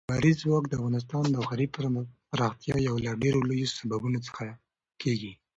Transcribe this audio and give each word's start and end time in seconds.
لمریز 0.09 0.37
ځواک 0.43 0.63
د 0.67 0.73
افغانستان 0.79 1.25
د 1.31 1.37
ښاري 1.47 1.67
پراختیا 2.31 2.75
یو 2.87 2.95
له 3.05 3.11
ډېرو 3.23 3.39
لویو 3.49 3.73
سببونو 3.79 4.19
څخه 4.27 4.43
کېږي. 5.01 5.31